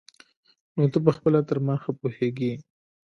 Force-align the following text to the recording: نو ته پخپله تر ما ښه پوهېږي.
نو 0.75 0.83
ته 0.91 0.97
پخپله 1.05 1.39
تر 1.49 1.57
ما 1.65 1.75
ښه 1.81 1.91
پوهېږي. 1.99 2.53